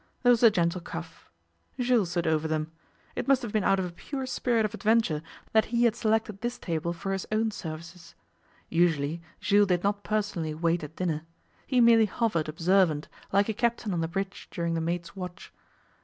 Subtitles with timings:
[0.23, 1.29] There was a gentle cough.
[1.79, 2.71] Jules stood over them.
[3.15, 6.41] It must have been out of a pure spirit of adventure that he had selected
[6.41, 8.15] this table for his own services.
[8.67, 11.21] Usually Jules did not personally wait at dinner.
[11.67, 15.53] He merely hovered observant, like a captain on the bridge during the mate's watch.